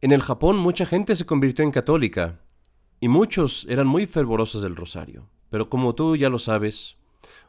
en 0.02 0.12
el 0.12 0.22
Japón 0.22 0.58
mucha 0.58 0.86
gente 0.86 1.16
se 1.16 1.26
convirtió 1.26 1.64
en 1.64 1.72
católica 1.72 2.42
y 3.00 3.08
muchos 3.08 3.66
eran 3.70 3.88
muy 3.88 4.06
fervorosos 4.06 4.62
del 4.62 4.76
rosario. 4.76 5.30
Pero 5.50 5.70
como 5.70 5.96
tú 5.96 6.16
ya 6.16 6.30
lo 6.30 6.40
sabes, 6.40 6.98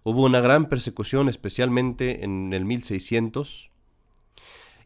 hubo 0.02 0.24
una 0.24 0.40
gran 0.40 0.68
persecución 0.68 1.28
especialmente 1.28 2.24
en 2.24 2.52
el 2.52 2.64
1600 2.64 3.70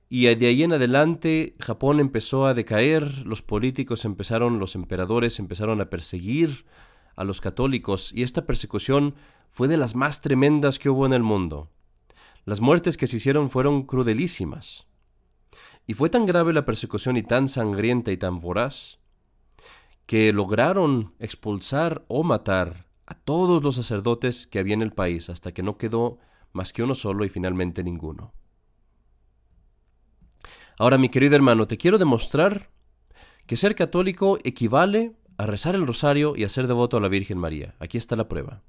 y 0.08 0.34
de 0.34 0.46
ahí 0.46 0.62
en 0.62 0.74
adelante 0.74 1.56
Japón 1.58 1.98
empezó 1.98 2.44
a 2.44 2.52
decaer, 2.52 3.24
los 3.24 3.40
políticos 3.40 4.04
empezaron, 4.04 4.58
los 4.58 4.74
emperadores 4.74 5.38
empezaron 5.38 5.80
a 5.80 5.88
perseguir 5.88 6.66
a 7.16 7.24
los 7.24 7.40
católicos 7.40 8.12
y 8.14 8.22
esta 8.22 8.44
persecución 8.44 9.14
fue 9.50 9.68
de 9.68 9.78
las 9.78 9.94
más 9.94 10.20
tremendas 10.20 10.78
que 10.78 10.90
hubo 10.90 11.06
en 11.06 11.14
el 11.14 11.22
mundo. 11.22 11.70
Las 12.44 12.60
muertes 12.60 12.98
que 12.98 13.06
se 13.06 13.16
hicieron 13.16 13.48
fueron 13.48 13.84
crudelísimas. 13.84 14.86
Y 15.86 15.94
fue 15.94 16.10
tan 16.10 16.26
grave 16.26 16.52
la 16.52 16.64
persecución 16.64 17.16
y 17.16 17.22
tan 17.22 17.48
sangrienta 17.48 18.12
y 18.12 18.16
tan 18.16 18.38
voraz 18.38 18.98
que 20.06 20.32
lograron 20.32 21.14
expulsar 21.18 22.04
o 22.08 22.22
matar 22.22 22.86
a 23.06 23.14
todos 23.14 23.62
los 23.62 23.76
sacerdotes 23.76 24.46
que 24.46 24.58
había 24.58 24.74
en 24.74 24.82
el 24.82 24.92
país 24.92 25.28
hasta 25.28 25.52
que 25.52 25.62
no 25.62 25.76
quedó 25.76 26.18
más 26.52 26.72
que 26.72 26.82
uno 26.82 26.94
solo 26.94 27.24
y 27.24 27.28
finalmente 27.28 27.82
ninguno. 27.82 28.32
Ahora, 30.78 30.98
mi 30.98 31.08
querido 31.08 31.34
hermano, 31.34 31.66
te 31.66 31.78
quiero 31.78 31.98
demostrar 31.98 32.70
que 33.46 33.56
ser 33.56 33.74
católico 33.74 34.38
equivale 34.44 35.16
a 35.36 35.46
rezar 35.46 35.74
el 35.74 35.86
rosario 35.86 36.34
y 36.36 36.44
a 36.44 36.48
ser 36.48 36.66
devoto 36.66 36.96
a 36.96 37.00
la 37.00 37.08
Virgen 37.08 37.38
María. 37.38 37.74
Aquí 37.78 37.98
está 37.98 38.16
la 38.16 38.28
prueba. 38.28 38.62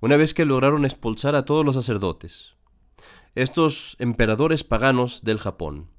Una 0.00 0.16
vez 0.16 0.34
que 0.34 0.44
lograron 0.44 0.84
expulsar 0.84 1.36
a 1.36 1.44
todos 1.44 1.64
los 1.64 1.76
sacerdotes, 1.76 2.56
estos 3.34 3.96
emperadores 3.98 4.64
paganos 4.64 5.22
del 5.22 5.38
Japón 5.38 5.91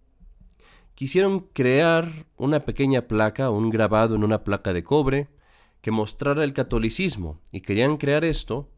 quisieron 0.96 1.42
crear 1.54 2.10
una 2.38 2.66
pequeña 2.66 3.04
placa, 3.08 3.50
un 3.50 3.70
grabado 3.70 4.16
en 4.16 4.24
una 4.24 4.44
placa 4.44 4.74
de 4.74 4.84
cobre, 4.84 5.30
que 5.82 5.92
mostrara 5.92 6.44
el 6.44 6.54
catolicismo, 6.54 7.42
y 7.52 7.62
querían 7.62 7.98
crear 7.98 8.24
esto 8.24 8.70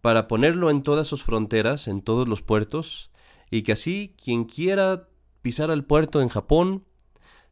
para 0.00 0.28
ponerlo 0.28 0.70
en 0.70 0.82
todas 0.82 1.08
sus 1.08 1.22
fronteras, 1.22 1.88
en 1.88 2.02
todos 2.02 2.28
los 2.28 2.42
puertos, 2.42 3.10
y 3.50 3.62
que 3.62 3.72
así 3.72 4.14
quien 4.22 4.44
quiera 4.44 5.08
pisar 5.42 5.70
el 5.70 5.84
puerto 5.84 6.20
en 6.20 6.28
Japón, 6.28 6.84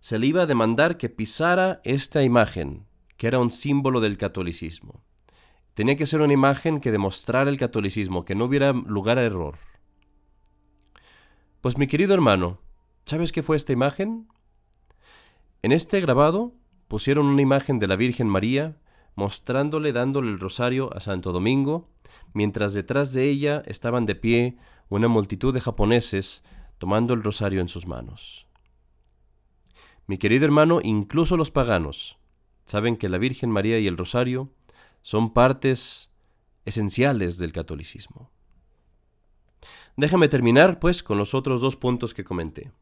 se 0.01 0.19
le 0.19 0.27
iba 0.27 0.43
a 0.43 0.47
demandar 0.47 0.97
que 0.97 1.09
pisara 1.09 1.81
esta 1.85 2.23
imagen, 2.23 2.87
que 3.17 3.27
era 3.27 3.39
un 3.39 3.51
símbolo 3.51 4.01
del 4.01 4.17
catolicismo. 4.17 5.03
Tenía 5.75 5.97
que 5.97 6.07
ser 6.07 6.21
una 6.21 6.33
imagen 6.33 6.81
que 6.81 6.91
demostrara 6.91 7.51
el 7.51 7.59
catolicismo, 7.59 8.25
que 8.25 8.35
no 8.35 8.45
hubiera 8.45 8.73
lugar 8.73 9.19
a 9.19 9.23
error. 9.23 9.59
Pues 11.61 11.77
mi 11.77 11.87
querido 11.87 12.15
hermano, 12.15 12.61
¿sabes 13.05 13.33
qué 13.33 13.43
fue 13.43 13.57
esta 13.57 13.73
imagen? 13.73 14.29
En 15.63 15.73
este 15.73 16.01
grabado 16.01 16.55
pusieron 16.89 17.27
una 17.27 17.43
imagen 17.43 17.79
de 17.79 17.87
la 17.87 17.97
Virgen 17.97 18.29
María 18.29 18.77
mostrándole 19.15 19.93
dándole 19.93 20.31
el 20.31 20.41
rosario 20.41 20.95
a 20.97 21.01
Santo 21.01 21.33
Domingo, 21.33 21.89
mientras 22.33 22.73
detrás 22.75 23.13
de 23.13 23.29
ella 23.29 23.63
estaban 23.67 24.07
de 24.07 24.15
pie 24.15 24.57
una 24.89 25.09
multitud 25.09 25.53
de 25.53 25.61
japoneses 25.61 26.43
tomando 26.79 27.13
el 27.15 27.23
rosario 27.23 27.61
en 27.61 27.69
sus 27.69 27.87
manos. 27.87 28.47
Mi 30.07 30.19
querido 30.19 30.45
hermano, 30.45 30.81
incluso 30.83 31.37
los 31.37 31.51
paganos 31.51 32.19
saben 32.67 32.97
que 32.97 33.09
la 33.09 33.19
Virgen 33.19 33.51
María 33.51 33.79
y 33.79 33.87
el 33.87 33.97
rosario 33.97 34.51
son 35.03 35.33
partes 35.33 36.11
esenciales 36.65 37.37
del 37.37 37.53
catolicismo. 37.53 38.31
Déjame 39.97 40.29
terminar, 40.29 40.79
pues, 40.79 41.03
con 41.03 41.19
los 41.19 41.35
otros 41.35 41.61
dos 41.61 41.77
puntos 41.77 42.15
que 42.15 42.25
comenté. 42.25 42.73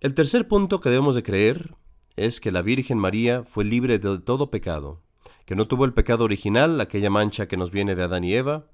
El 0.00 0.14
tercer 0.14 0.46
punto 0.46 0.78
que 0.78 0.90
debemos 0.90 1.16
de 1.16 1.24
creer 1.24 1.74
es 2.14 2.40
que 2.40 2.52
la 2.52 2.62
Virgen 2.62 2.98
María 2.98 3.42
fue 3.42 3.64
libre 3.64 3.98
de 3.98 4.20
todo 4.20 4.48
pecado, 4.48 5.02
que 5.44 5.56
no 5.56 5.66
tuvo 5.66 5.84
el 5.84 5.92
pecado 5.92 6.22
original, 6.22 6.80
aquella 6.80 7.10
mancha 7.10 7.48
que 7.48 7.56
nos 7.56 7.72
viene 7.72 7.96
de 7.96 8.04
Adán 8.04 8.22
y 8.22 8.32
Eva, 8.32 8.66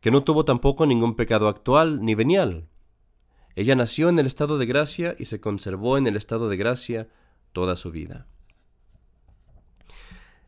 que 0.00 0.12
no 0.12 0.22
tuvo 0.22 0.44
tampoco 0.44 0.86
ningún 0.86 1.16
pecado 1.16 1.48
actual 1.48 2.04
ni 2.04 2.14
venial. 2.14 2.68
Ella 3.56 3.74
nació 3.74 4.08
en 4.08 4.18
el 4.20 4.26
estado 4.26 4.56
de 4.56 4.66
gracia 4.66 5.16
y 5.18 5.24
se 5.24 5.40
conservó 5.40 5.98
en 5.98 6.06
el 6.06 6.14
estado 6.14 6.48
de 6.48 6.56
gracia 6.56 7.08
toda 7.52 7.74
su 7.74 7.90
vida. 7.90 8.28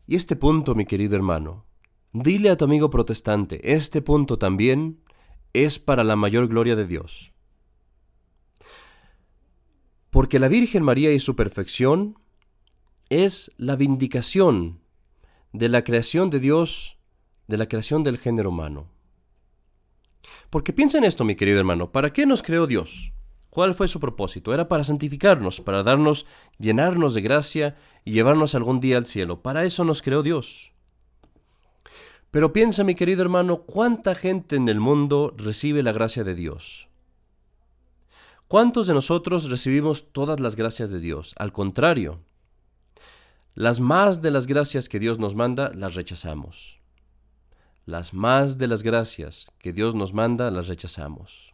Y 0.07 0.15
este 0.15 0.37
punto, 0.37 0.73
mi 0.73 0.85
querido 0.85 1.17
hermano, 1.17 1.65
dile 2.13 2.49
a 2.49 2.55
tu 2.55 2.63
amigo 2.63 2.89
protestante, 2.89 3.73
este 3.73 4.01
punto 4.01 4.37
también 4.37 5.01
es 5.51 5.79
para 5.79 6.05
la 6.05 6.15
mayor 6.15 6.47
gloria 6.47 6.77
de 6.77 6.87
Dios. 6.87 7.33
Porque 10.17 10.39
la 10.39 10.47
Virgen 10.47 10.81
María 10.81 11.13
y 11.13 11.19
su 11.19 11.35
perfección 11.35 12.17
es 13.07 13.51
la 13.57 13.75
vindicación 13.75 14.79
de 15.53 15.69
la 15.69 15.83
creación 15.83 16.31
de 16.31 16.39
Dios, 16.39 16.97
de 17.45 17.55
la 17.57 17.67
creación 17.67 18.03
del 18.03 18.17
género 18.17 18.49
humano. 18.49 18.87
Porque 20.49 20.73
piensa 20.73 20.97
en 20.97 21.03
esto, 21.03 21.23
mi 21.23 21.35
querido 21.35 21.59
hermano, 21.59 21.91
¿para 21.91 22.13
qué 22.13 22.25
nos 22.25 22.41
creó 22.41 22.65
Dios? 22.65 23.13
¿Cuál 23.51 23.75
fue 23.75 23.87
su 23.87 23.99
propósito? 23.99 24.55
Era 24.55 24.67
para 24.67 24.83
santificarnos, 24.83 25.61
para 25.61 25.83
darnos, 25.83 26.25
llenarnos 26.57 27.13
de 27.13 27.21
gracia 27.21 27.75
y 28.03 28.13
llevarnos 28.13 28.55
algún 28.55 28.79
día 28.79 28.97
al 28.97 29.05
cielo. 29.05 29.43
Para 29.43 29.65
eso 29.65 29.83
nos 29.83 30.01
creó 30.01 30.23
Dios. 30.23 30.71
Pero 32.31 32.53
piensa, 32.53 32.83
mi 32.83 32.95
querido 32.95 33.21
hermano, 33.21 33.65
cuánta 33.67 34.15
gente 34.15 34.55
en 34.55 34.67
el 34.67 34.79
mundo 34.79 35.35
recibe 35.37 35.83
la 35.83 35.91
gracia 35.91 36.23
de 36.23 36.33
Dios. 36.33 36.86
¿Cuántos 38.47 38.87
de 38.87 38.93
nosotros 38.93 39.49
recibimos 39.49 40.13
todas 40.13 40.39
las 40.39 40.55
gracias 40.55 40.89
de 40.89 41.01
Dios? 41.01 41.33
Al 41.37 41.51
contrario, 41.51 42.21
las 43.55 43.81
más 43.81 44.21
de 44.21 44.31
las 44.31 44.47
gracias 44.47 44.87
que 44.87 44.99
Dios 44.99 45.19
nos 45.19 45.35
manda 45.35 45.69
las 45.73 45.95
rechazamos. 45.95 46.79
Las 47.85 48.13
más 48.13 48.57
de 48.57 48.67
las 48.67 48.83
gracias 48.83 49.47
que 49.59 49.73
Dios 49.73 49.95
nos 49.95 50.13
manda 50.13 50.49
las 50.49 50.67
rechazamos. 50.67 51.53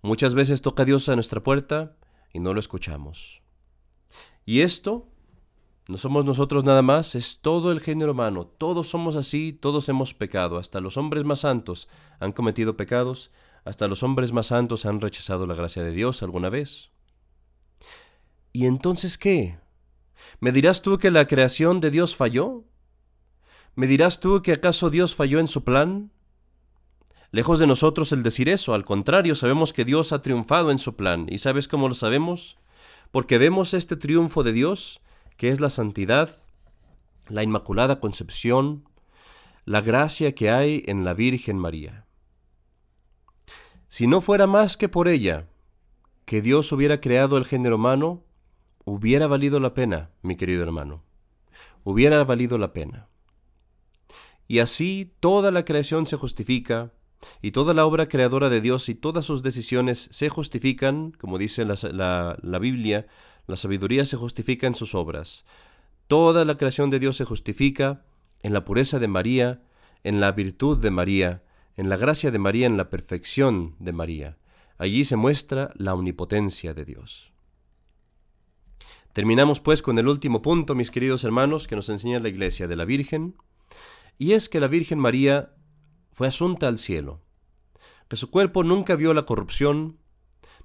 Muchas 0.00 0.32
veces 0.32 0.62
toca 0.62 0.86
Dios 0.86 1.10
a 1.10 1.16
nuestra 1.16 1.42
puerta 1.42 1.96
y 2.32 2.40
no 2.40 2.54
lo 2.54 2.60
escuchamos. 2.60 3.42
Y 4.46 4.62
esto 4.62 5.06
no 5.86 5.98
somos 5.98 6.24
nosotros 6.24 6.64
nada 6.64 6.80
más, 6.80 7.14
es 7.14 7.40
todo 7.40 7.72
el 7.72 7.80
género 7.80 8.12
humano. 8.12 8.46
Todos 8.46 8.88
somos 8.88 9.16
así, 9.16 9.52
todos 9.52 9.88
hemos 9.90 10.14
pecado. 10.14 10.56
Hasta 10.56 10.80
los 10.80 10.96
hombres 10.96 11.24
más 11.24 11.40
santos 11.40 11.88
han 12.20 12.32
cometido 12.32 12.76
pecados, 12.76 13.30
hasta 13.70 13.86
los 13.86 14.02
hombres 14.02 14.32
más 14.32 14.48
santos 14.48 14.84
han 14.84 15.00
rechazado 15.00 15.46
la 15.46 15.54
gracia 15.54 15.84
de 15.84 15.92
Dios 15.92 16.24
alguna 16.24 16.48
vez. 16.48 16.90
¿Y 18.52 18.66
entonces 18.66 19.16
qué? 19.16 19.60
¿Me 20.40 20.50
dirás 20.50 20.82
tú 20.82 20.98
que 20.98 21.12
la 21.12 21.28
creación 21.28 21.78
de 21.78 21.92
Dios 21.92 22.16
falló? 22.16 22.64
¿Me 23.76 23.86
dirás 23.86 24.18
tú 24.18 24.42
que 24.42 24.54
acaso 24.54 24.90
Dios 24.90 25.14
falló 25.14 25.38
en 25.38 25.46
su 25.46 25.62
plan? 25.62 26.10
Lejos 27.30 27.60
de 27.60 27.68
nosotros 27.68 28.10
el 28.10 28.24
decir 28.24 28.48
eso, 28.48 28.74
al 28.74 28.84
contrario, 28.84 29.36
sabemos 29.36 29.72
que 29.72 29.84
Dios 29.84 30.12
ha 30.12 30.20
triunfado 30.20 30.72
en 30.72 30.80
su 30.80 30.96
plan. 30.96 31.26
¿Y 31.30 31.38
sabes 31.38 31.68
cómo 31.68 31.86
lo 31.86 31.94
sabemos? 31.94 32.58
Porque 33.12 33.38
vemos 33.38 33.72
este 33.72 33.94
triunfo 33.94 34.42
de 34.42 34.52
Dios, 34.52 35.00
que 35.36 35.50
es 35.50 35.60
la 35.60 35.70
santidad, 35.70 36.42
la 37.28 37.44
inmaculada 37.44 38.00
concepción, 38.00 38.88
la 39.64 39.80
gracia 39.80 40.34
que 40.34 40.50
hay 40.50 40.82
en 40.88 41.04
la 41.04 41.14
Virgen 41.14 41.56
María. 41.56 42.09
Si 43.90 44.06
no 44.06 44.20
fuera 44.20 44.46
más 44.46 44.76
que 44.76 44.88
por 44.88 45.08
ella, 45.08 45.48
que 46.24 46.40
Dios 46.40 46.70
hubiera 46.70 47.00
creado 47.00 47.36
el 47.36 47.44
género 47.44 47.74
humano, 47.74 48.22
hubiera 48.84 49.26
valido 49.26 49.58
la 49.58 49.74
pena, 49.74 50.10
mi 50.22 50.36
querido 50.36 50.62
hermano. 50.62 51.02
Hubiera 51.82 52.22
valido 52.22 52.56
la 52.56 52.72
pena. 52.72 53.08
Y 54.46 54.60
así 54.60 55.12
toda 55.18 55.50
la 55.50 55.64
creación 55.64 56.06
se 56.06 56.16
justifica, 56.16 56.92
y 57.42 57.50
toda 57.50 57.74
la 57.74 57.84
obra 57.84 58.08
creadora 58.08 58.48
de 58.48 58.60
Dios 58.60 58.88
y 58.88 58.94
todas 58.94 59.24
sus 59.24 59.42
decisiones 59.42 60.08
se 60.12 60.28
justifican, 60.28 61.10
como 61.10 61.36
dice 61.36 61.64
la, 61.64 62.58
Biblia, 62.60 63.08
la 63.48 63.56
sabiduría 63.56 64.06
se 64.06 64.16
justifica 64.16 64.68
en 64.68 64.76
sus 64.76 64.94
obras. 64.94 65.44
Toda 66.06 66.44
la 66.44 66.56
creación 66.56 66.90
de 66.90 67.00
Dios 67.00 67.16
se 67.16 67.24
justifica 67.24 68.04
en 68.44 68.52
la 68.52 68.64
pureza 68.64 69.00
de 69.00 69.08
María, 69.08 69.62
en 70.04 70.20
la 70.20 70.30
virtud 70.30 70.78
de 70.78 70.92
María, 70.92 71.42
en 71.80 71.88
la 71.88 71.96
gracia 71.96 72.30
de 72.30 72.38
María, 72.38 72.66
en 72.66 72.76
la 72.76 72.90
perfección 72.90 73.74
de 73.78 73.94
María. 73.94 74.36
Allí 74.76 75.06
se 75.06 75.16
muestra 75.16 75.72
la 75.76 75.94
omnipotencia 75.94 76.74
de 76.74 76.84
Dios. 76.84 77.32
Terminamos 79.14 79.60
pues 79.60 79.80
con 79.80 79.98
el 79.98 80.06
último 80.06 80.42
punto, 80.42 80.74
mis 80.74 80.90
queridos 80.90 81.24
hermanos, 81.24 81.66
que 81.66 81.76
nos 81.76 81.88
enseña 81.88 82.20
la 82.20 82.28
Iglesia 82.28 82.68
de 82.68 82.76
la 82.76 82.84
Virgen, 82.84 83.34
y 84.18 84.32
es 84.32 84.50
que 84.50 84.60
la 84.60 84.68
Virgen 84.68 84.98
María 84.98 85.54
fue 86.12 86.28
asunta 86.28 86.68
al 86.68 86.76
cielo, 86.76 87.22
que 88.10 88.16
su 88.16 88.30
cuerpo 88.30 88.62
nunca 88.62 88.94
vio 88.94 89.14
la 89.14 89.24
corrupción, 89.24 89.96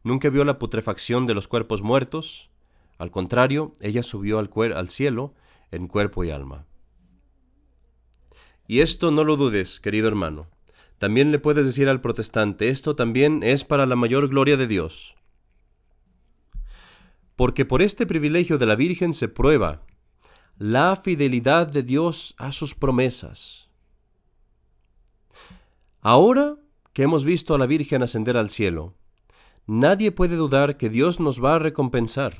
nunca 0.04 0.30
vio 0.30 0.44
la 0.44 0.60
putrefacción 0.60 1.28
de 1.28 1.34
los 1.34 1.48
cuerpos 1.48 1.82
muertos, 1.82 2.50
al 2.98 3.10
contrario, 3.10 3.72
ella 3.80 4.04
subió 4.04 4.38
al, 4.38 4.50
al 4.76 4.90
cielo 4.90 5.34
en 5.72 5.88
cuerpo 5.88 6.26
y 6.26 6.32
alma. 6.32 6.66
Y 8.68 8.82
esto 8.82 9.12
no 9.12 9.24
lo 9.24 9.38
dudes, 9.38 9.80
querido 9.80 10.10
hermano. 10.10 10.50
También 10.98 11.32
le 11.32 11.40
puedes 11.40 11.66
decir 11.66 11.90
al 11.90 12.02
protestante, 12.02 12.70
esto 12.70 12.96
también 12.96 13.44
es 13.44 13.64
para 13.64 13.86
la 13.86 13.96
mayor 13.96 14.30
gloria 14.30 14.58
de 14.58 14.68
Dios. 14.68 15.16
Porque 17.36 17.66
por 17.66 17.82
este 17.82 18.06
privilegio 18.06 18.58
de 18.58 18.66
la 18.66 18.76
Virgen 18.76 19.14
se 19.14 19.28
prueba 19.28 19.82
la 20.58 20.96
fidelidad 20.96 21.68
de 21.68 21.84
Dios 21.84 22.34
a 22.38 22.54
sus 22.54 22.76
promesas. 22.76 23.70
Ahora 26.00 26.56
que 26.94 27.04
hemos 27.04 27.26
visto 27.26 27.54
a 27.54 27.58
la 27.58 27.66
Virgen 27.66 28.04
ascender 28.04 28.38
al 28.38 28.50
cielo, 28.50 28.94
nadie 29.68 30.12
puede 30.14 30.38
dudar 30.38 30.78
que 30.78 30.90
Dios 30.90 31.20
nos 31.20 31.44
va 31.44 31.56
a 31.56 31.60
recompensar. 31.60 32.38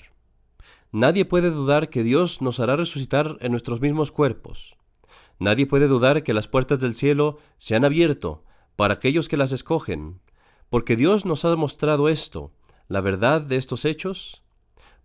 Nadie 0.94 1.26
puede 1.26 1.50
dudar 1.52 1.90
que 1.90 2.04
Dios 2.04 2.42
nos 2.42 2.62
hará 2.62 2.78
resucitar 2.78 3.38
en 3.42 3.52
nuestros 3.52 3.82
mismos 3.82 4.14
cuerpos. 4.14 4.78
Nadie 5.40 5.66
puede 5.66 5.88
dudar 5.88 6.24
que 6.24 6.34
las 6.34 6.48
puertas 6.48 6.80
del 6.80 6.96
cielo 6.96 7.40
se 7.58 7.76
han 7.76 7.86
abierto 7.86 8.44
para 8.76 8.96
aquellos 8.96 9.28
que 9.28 9.38
las 9.38 9.52
escogen, 9.52 10.20
porque 10.70 10.96
Dios 10.96 11.26
nos 11.26 11.46
ha 11.46 11.56
mostrado 11.56 12.10
esto, 12.10 12.52
la 12.88 13.02
verdad 13.02 13.42
de 13.42 13.58
estos 13.58 13.86
hechos, 13.86 14.44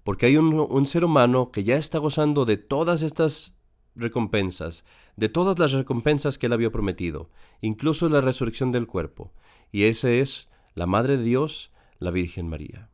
porque 0.04 0.26
hay 0.26 0.36
un, 0.36 0.86
ser 0.86 1.04
humano 1.04 1.50
que 1.50 1.64
ya 1.64 1.76
está 1.76 1.98
gozando 1.98 2.44
de 2.44 2.56
todas 2.56 3.02
estas 3.02 3.54
recompensas, 3.94 4.84
de 5.16 5.28
todas 5.28 5.58
las 5.58 5.72
recompensas 5.72 6.38
que 6.38 6.46
él 6.46 6.52
había 6.52 6.70
prometido, 6.72 7.30
incluso 7.60 8.08
la 8.08 8.20
resurrección 8.20 8.72
del 8.72 8.86
cuerpo, 8.86 9.32
y 9.72 9.84
esa 9.84 10.10
es 10.10 10.48
la 10.74 10.86
Madre 10.86 11.16
de 11.16 11.24
Dios, 11.24 11.70
la 11.98 12.10
Virgen 12.10 12.48
María. 12.48 12.88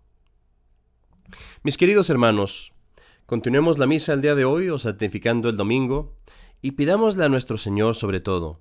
Mis 1.63 1.77
queridos 1.77 2.11
hermanos, 2.11 2.73
continuemos 3.27 3.79
la 3.79 3.87
misa 3.87 4.13
el 4.13 4.23
día 4.23 4.35
de 4.35 4.45
hoy 4.45 4.69
o 4.69 4.79
santificando 4.79 5.49
el 5.49 5.57
domingo, 5.57 6.17
y 6.63 6.73
pidámosle 6.73 7.25
a 7.25 7.29
nuestro 7.29 7.59
Señor 7.59 7.95
sobre 7.95 8.21
todo, 8.21 8.61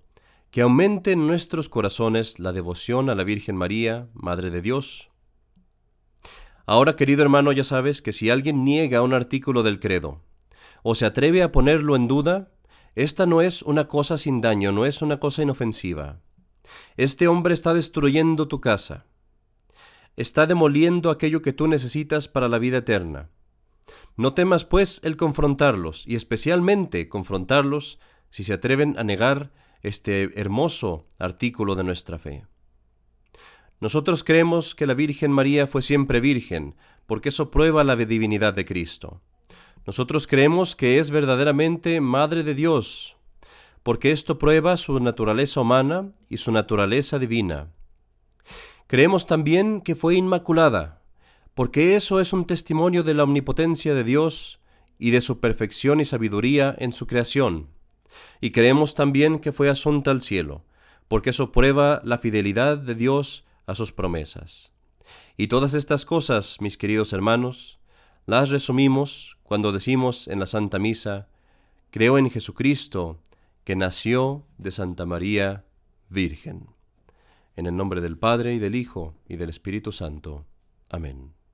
que 0.52 0.62
aumente 0.62 1.12
en 1.12 1.28
nuestros 1.28 1.70
corazones 1.70 2.40
la 2.40 2.54
devoción 2.54 3.10
a 3.10 3.16
la 3.16 3.24
Virgen 3.24 3.56
María, 3.56 4.08
Madre 4.14 4.52
de 4.52 4.62
Dios, 4.62 5.10
Ahora, 6.68 6.96
querido 6.96 7.22
hermano, 7.22 7.52
ya 7.52 7.64
sabes 7.64 8.02
que 8.02 8.12
si 8.12 8.30
alguien 8.30 8.64
niega 8.64 9.04
un 9.04 9.14
artículo 9.14 9.62
del 9.62 9.80
credo 9.80 10.22
o 10.82 10.96
se 10.96 11.06
atreve 11.06 11.44
a 11.44 11.52
ponerlo 11.52 11.96
en 11.96 12.08
duda, 12.08 12.52
esta 12.96 13.26
no 13.26 13.42
es 13.42 13.62
una 13.62 13.88
cosa 13.88 14.18
sin 14.18 14.42
daño, 14.42 14.72
no 14.72 14.86
es 14.86 15.02
una 15.02 15.20
cosa 15.20 15.44
inofensiva. 15.44 16.22
Este 16.98 17.28
hombre 17.28 17.54
está 17.54 17.74
destruyendo 17.74 18.48
tu 18.48 18.62
casa. 18.62 19.06
Está 20.16 20.48
demoliendo 20.48 21.12
aquello 21.12 21.42
que 21.42 21.54
tú 21.54 21.68
necesitas 21.68 22.28
para 22.28 22.48
la 22.48 22.58
vida 22.58 22.78
eterna. 22.78 23.30
No 24.18 24.34
temas, 24.34 24.66
pues, 24.66 25.02
el 25.04 25.18
confrontarlos, 25.18 26.04
y 26.08 26.16
especialmente 26.16 27.10
confrontarlos 27.10 28.00
si 28.30 28.44
se 28.44 28.54
atreven 28.54 28.96
a 28.98 29.04
negar 29.04 29.52
este 29.82 30.40
hermoso 30.40 31.06
artículo 31.20 31.76
de 31.76 31.84
nuestra 31.84 32.18
fe. 32.18 32.46
Nosotros 33.80 34.24
creemos 34.24 34.74
que 34.74 34.88
la 34.88 34.94
Virgen 34.94 35.32
María 35.32 35.68
fue 35.68 35.82
siempre 35.82 36.20
virgen, 36.20 36.76
porque 37.06 37.30
eso 37.30 37.52
prueba 37.52 37.84
la 37.84 37.96
divinidad 37.96 38.54
de 38.54 38.66
Cristo. 38.66 39.22
Nosotros 39.86 40.26
creemos 40.28 40.76
que 40.76 40.98
es 40.98 41.12
verdaderamente 41.12 42.02
Madre 42.02 42.44
de 42.44 42.56
Dios, 42.56 43.18
porque 43.84 44.12
esto 44.12 44.40
prueba 44.40 44.78
su 44.78 45.00
naturaleza 45.00 45.62
humana 45.62 46.12
y 46.28 46.38
su 46.38 46.52
naturaleza 46.52 47.20
divina. 47.20 47.72
Creemos 48.88 49.28
también 49.28 49.82
que 49.82 49.94
fue 49.94 50.16
inmaculada, 50.16 51.04
porque 51.56 51.96
eso 51.96 52.20
es 52.20 52.34
un 52.34 52.46
testimonio 52.46 53.02
de 53.02 53.14
la 53.14 53.24
omnipotencia 53.24 53.96
de 53.96 54.04
Dios 54.04 54.60
y 55.00 55.12
de 55.12 55.22
su 55.22 55.40
perfección 55.40 56.02
y 56.02 56.06
sabiduría 56.06 56.76
en 56.78 56.92
su 56.92 57.08
creación. 57.08 57.70
Y 58.42 58.52
creemos 58.52 58.94
también 58.94 59.40
que 59.40 59.54
fue 59.54 59.70
asunta 59.70 60.12
al 60.12 60.22
cielo, 60.22 60.66
porque 61.08 61.30
eso 61.30 61.54
prueba 61.54 62.02
la 62.04 62.18
fidelidad 62.18 62.78
de 62.78 62.94
Dios 62.94 63.46
a 63.68 63.74
sus 63.74 63.94
promesas. 63.94 64.72
Y 65.38 65.48
todas 65.48 65.74
estas 65.74 66.06
cosas, 66.06 66.58
mis 66.60 66.78
queridos 66.78 67.14
hermanos, 67.14 67.80
las 68.26 68.50
resumimos 68.50 69.38
cuando 69.44 69.72
decimos 69.72 70.28
en 70.28 70.40
la 70.42 70.48
Santa 70.48 70.78
Misa, 70.78 71.30
creo 71.90 72.18
en 72.18 72.30
Jesucristo, 72.30 73.22
que 73.64 73.78
nació 73.78 74.46
de 74.58 74.72
Santa 74.72 75.06
María 75.06 75.66
Virgen. 76.10 76.68
En 77.56 77.66
el 77.66 77.78
nombre 77.78 78.02
del 78.02 78.18
Padre 78.18 78.54
y 78.54 78.60
del 78.60 78.76
Hijo 78.76 79.16
y 79.30 79.38
del 79.38 79.50
Espíritu 79.50 79.94
Santo. 79.94 80.46
Amén. 80.90 81.45